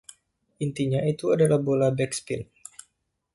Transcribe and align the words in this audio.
Intinya 0.65 1.01
itu 1.11 1.25
adalah 1.35 1.59
bola 1.67 1.87
back 1.97 2.11
spin. 2.19 2.41